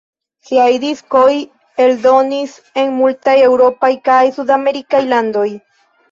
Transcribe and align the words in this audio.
Siaj 0.49 0.69
diskoj 0.83 1.33
eldonis 1.83 2.55
en 2.83 2.89
multaj 3.01 3.35
eŭropaj 3.49 3.91
kaj 4.09 4.17
sudamerikaj 4.39 5.03
landoj. 5.11 5.45